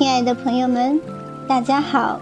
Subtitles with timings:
[0.00, 0.98] 亲爱的朋友们，
[1.46, 2.18] 大家好！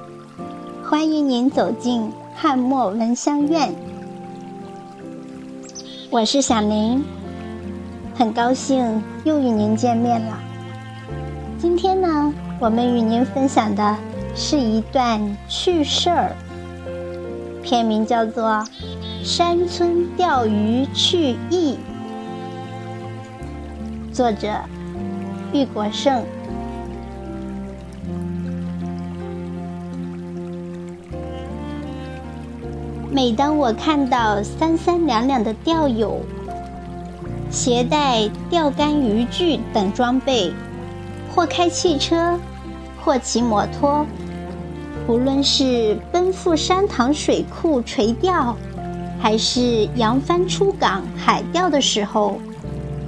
[0.85, 3.73] 欢迎您走进汉墨闻香院，
[6.11, 7.05] 我是小林，
[8.17, 10.41] 很高兴又与您见面了。
[11.57, 13.97] 今天呢，我们与您分享的
[14.35, 16.33] 是一段趣事儿，
[17.63, 18.45] 片名叫做
[19.23, 21.79] 《山村钓鱼趣艺》，
[24.13, 24.49] 作者
[25.53, 26.25] 玉国胜。
[33.19, 36.21] 每当我看到三三两两的钓友
[37.51, 40.53] 携带钓竿、渔具等装备，
[41.35, 42.39] 或开汽车，
[43.03, 44.07] 或骑摩托，
[45.09, 48.57] 无论是奔赴山塘水库垂钓，
[49.19, 52.39] 还是扬帆出港海钓的时候，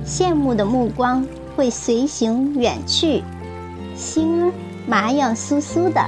[0.05, 1.25] 羡慕的目光
[1.55, 3.23] 会随行远去，
[3.95, 4.53] 心
[4.89, 6.05] 麻痒酥酥的。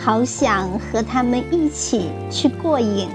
[0.00, 3.08] 好想和他们一起去过瘾。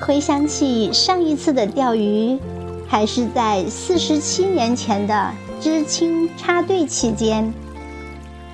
[0.00, 2.38] 回想起上一次的钓鱼，
[2.86, 7.52] 还是在四十七年前的知青插队期间。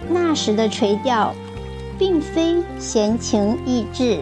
[0.08, 1.34] 那时的垂钓，
[1.98, 4.20] 并非闲情逸致。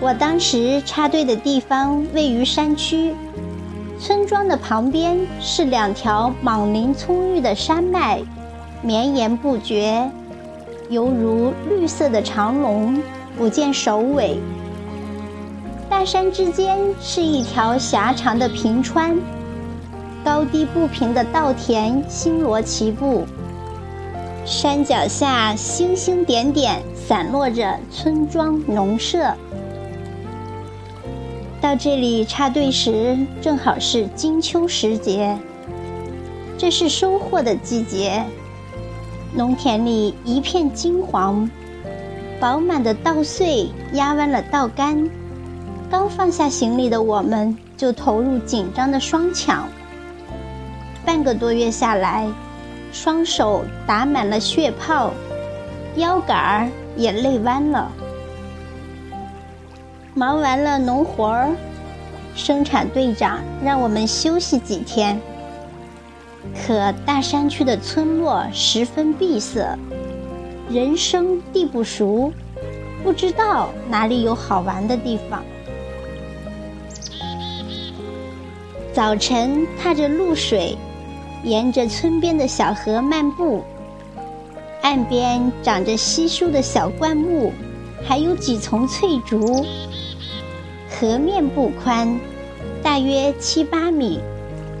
[0.00, 3.14] 我当时插队的地方位于山区。
[4.00, 8.18] 村庄的旁边是两条莽林葱郁的山脉，
[8.80, 10.10] 绵延不绝，
[10.88, 13.02] 犹如绿色的长龙，
[13.36, 14.38] 不见首尾。
[15.90, 19.18] 大山之间是一条狭长的平川，
[20.24, 23.26] 高低不平的稻田星罗棋布，
[24.46, 29.34] 山脚下星星点点散落着村庄农舍。
[31.60, 35.36] 到这里插队时，正好是金秋时节。
[36.56, 38.24] 这是收获的季节，
[39.34, 41.48] 农田里一片金黄，
[42.40, 45.08] 饱满的稻穗压弯了稻杆。
[45.90, 49.68] 刚放下行李的我们，就投入紧张的双抢。
[51.04, 52.26] 半个多月下来，
[52.90, 55.12] 双手打满了血泡，
[55.96, 57.92] 腰杆儿也累弯了。
[60.14, 61.54] 忙完了农活儿，
[62.34, 65.20] 生产队长让我们休息几天。
[66.54, 69.78] 可大山区的村落十分闭塞，
[70.68, 72.32] 人生地不熟，
[73.04, 75.42] 不知道哪里有好玩的地方。
[78.92, 80.76] 早晨踏着露水，
[81.44, 83.62] 沿着村边的小河漫步，
[84.82, 87.52] 岸边长着稀疏的小灌木，
[88.04, 89.64] 还有几丛翠竹。
[90.88, 92.18] 河面不宽，
[92.82, 94.18] 大约七八米，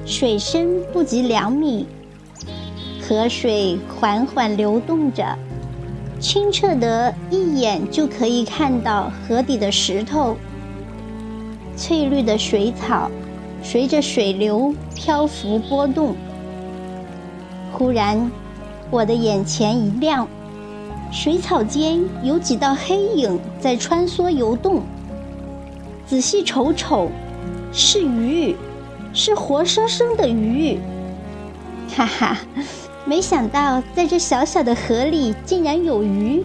[0.04, 1.86] 水深不及两米。
[3.00, 5.36] 河水缓缓流动着，
[6.20, 10.36] 清澈得一眼就可以看到河底的石头。
[11.76, 13.10] 翠绿的水草
[13.62, 16.14] 随着水流漂浮波动。
[17.72, 18.30] 忽然，
[18.90, 20.28] 我的眼前一亮，
[21.10, 24.82] 水草间有几道黑影在穿梭游动。
[26.06, 27.10] 仔细瞅瞅，
[27.72, 28.54] 是鱼，
[29.12, 30.78] 是活生生的鱼。
[31.94, 32.38] 哈哈，
[33.04, 36.44] 没想到在这小小的河里竟然有鱼。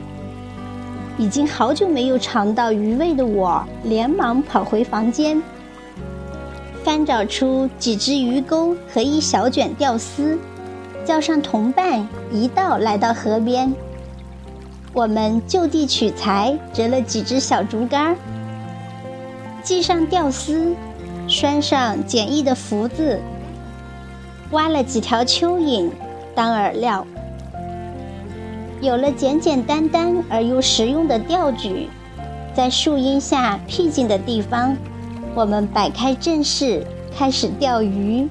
[1.17, 5.41] 已经好久没有尝到鱼味的我，连忙跑回房间，
[6.83, 10.37] 翻找出几只鱼钩和一小卷钓丝，
[11.05, 13.73] 叫上同伴一道来到河边。
[14.95, 18.16] 我们就地取材，折了几只小竹竿。
[19.61, 20.73] 系上吊丝，
[21.28, 23.19] 拴上简易的福字，
[24.52, 25.91] 挖了几条蚯蚓
[26.34, 27.05] 当饵料。
[28.79, 31.90] 有了简简单单而又实用的钓具，
[32.53, 34.78] 在树荫下僻静的地方，
[35.34, 38.29] 我们摆开阵势，开始钓鱼。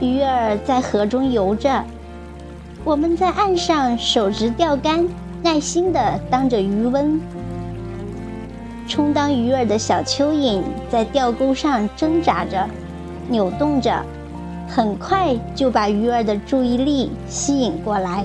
[0.00, 1.84] 鱼儿在河中游着，
[2.84, 5.08] 我们在岸上手执钓竿，
[5.40, 7.20] 耐心地当着鱼温。
[8.88, 12.68] 充当鱼儿的小蚯蚓在钓钩上挣扎着、
[13.28, 14.04] 扭动着，
[14.68, 18.24] 很快就把鱼儿的注意力吸引过来。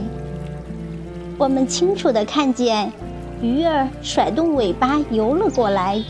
[1.38, 2.92] 我们清楚地看见，
[3.39, 6.01] 鱼儿甩动尾巴游了过来，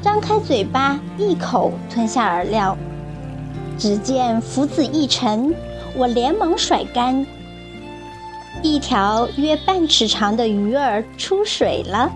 [0.00, 2.76] 张开嘴巴一口吞下饵料。
[3.76, 5.52] 只见浮子一沉，
[5.96, 7.26] 我连忙甩竿，
[8.60, 12.10] 一条约半尺长的鱼儿出水了。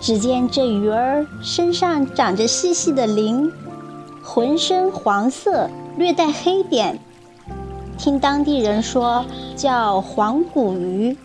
[0.00, 3.50] 只见这鱼儿身上长着细细的鳞，
[4.22, 6.98] 浑身黄色，略带黑点，
[7.96, 9.24] 听当地人说
[9.56, 11.16] 叫黄骨鱼，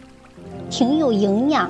[0.69, 1.69] 挺有营养。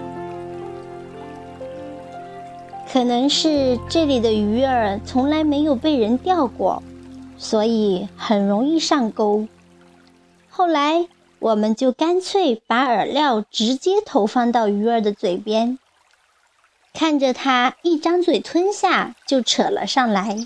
[2.91, 6.83] 可能是这里的鱼儿从来没有被人钓过，
[7.37, 9.47] 所以很容易上钩。
[10.49, 11.07] 后来，
[11.39, 15.79] 我们就干脆把饵料直接投放到鱼儿的嘴边，
[16.93, 20.37] 看着它一张嘴吞下，就扯了上来。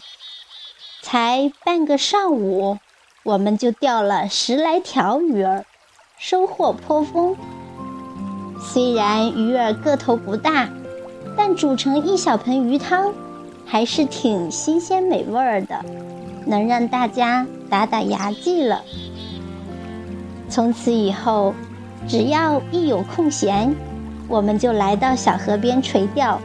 [1.01, 2.77] 才半个上午，
[3.23, 5.65] 我们就钓了十来条鱼儿，
[6.17, 7.35] 收获颇丰。
[8.59, 10.69] 虽然鱼儿个头不大。
[11.35, 13.11] 但煮成一小盆鱼汤，
[13.65, 15.83] 还是挺新鲜美味儿的，
[16.45, 18.83] 能让大家打打牙祭了。
[20.53, 21.51] 从此以后，
[22.07, 23.75] 只要一有空闲，
[24.27, 26.39] 我们就来到小河边垂钓。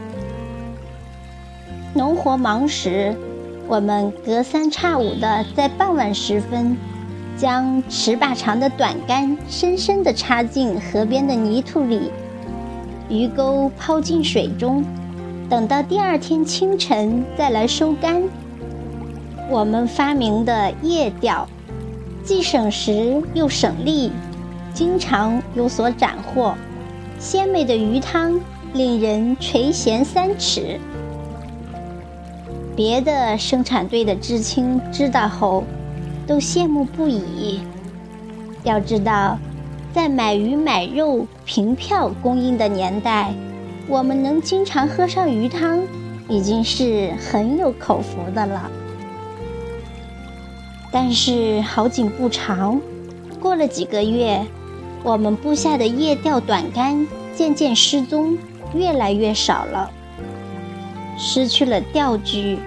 [1.93, 3.15] 农活忙时，
[3.67, 6.75] 我们隔三差五的在傍晚时分，
[7.37, 12.11] 将尺把长的短竿深深地插进河边的泥土里。
[13.09, 14.83] 鱼钩抛进水中，
[15.47, 18.23] 等到第二天清晨再来收竿。
[19.51, 21.47] 我们发明的夜钓，
[22.23, 24.11] 既省时又省力，
[24.73, 26.55] 经常有所斩获。
[27.19, 28.39] 鲜美的鱼汤
[28.73, 30.79] 令人垂涎三尺。
[32.75, 35.63] 别的生产队的知青知道后，
[36.25, 37.61] 都羡慕不已。
[38.63, 39.37] 要知道。
[39.91, 43.33] 在买鱼买肉凭票供应的年代，
[43.87, 45.79] 我们能经常喝上鱼汤，
[46.27, 48.69] 已经是很有口福的了。
[50.91, 52.81] 但是好景不长，
[53.39, 54.45] 过了几个月，
[55.03, 58.37] 我们布下的夜钓短竿渐渐失踪，
[58.73, 59.89] 越来越少了，
[61.17, 62.59] 失去了钓具，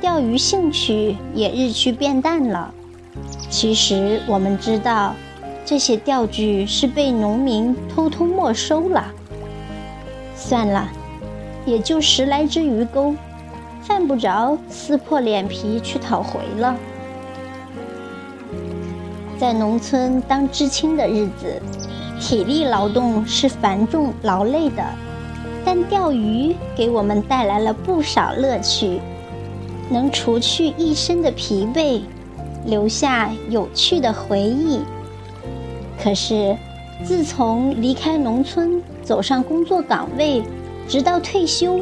[0.00, 2.74] 钓鱼兴趣也日趋变淡了。
[3.48, 5.14] 其实我们知道。
[5.62, 9.06] 这些钓具是被农民偷偷没收了。
[10.34, 10.88] 算了，
[11.64, 13.14] 也就十来只鱼钩，
[13.80, 16.74] 犯不着撕破脸皮去讨回了。
[19.40, 21.62] 在农村当知青的日子，
[22.20, 24.84] 体力劳动是繁重劳累的，
[25.64, 29.00] 但钓鱼给我们带来了不少乐趣，
[29.88, 32.02] 能除去一身的疲惫，
[32.66, 34.80] 留下有趣的回忆。
[35.98, 36.54] 可是，
[37.02, 40.42] 自从离开农村，走上工作岗位，
[40.86, 41.80] 直到退休，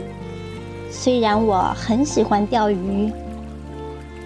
[0.92, 3.10] 虽然我很喜欢钓鱼，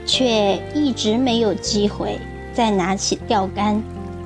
[0.05, 2.19] 却一直没有机会
[2.55, 3.83] 再拿起钓竿，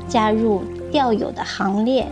[0.09, 2.07] 加入钓友的行列。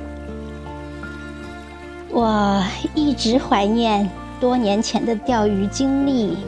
[2.10, 2.62] 我
[2.94, 4.08] 一直怀念
[4.40, 6.38] 多年前的钓鱼经历，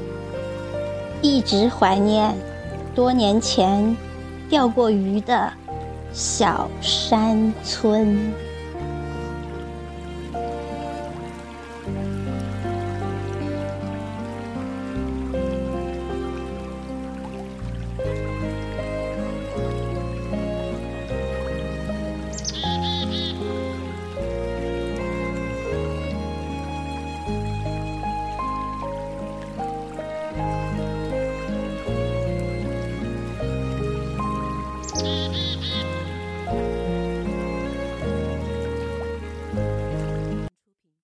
[1.21, 2.35] 一直怀念
[2.95, 3.97] 多年前
[4.49, 5.53] 钓过鱼的。
[6.13, 8.33] 小山村。